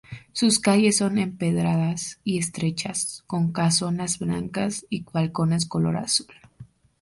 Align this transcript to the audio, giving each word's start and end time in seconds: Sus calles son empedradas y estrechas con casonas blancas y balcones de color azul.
Sus 0.31 0.57
calles 0.57 0.97
son 0.97 1.19
empedradas 1.19 2.19
y 2.23 2.39
estrechas 2.39 3.21
con 3.27 3.51
casonas 3.51 4.17
blancas 4.17 4.83
y 4.89 5.03
balcones 5.03 5.65
de 5.65 5.69
color 5.69 5.97
azul. 5.97 6.25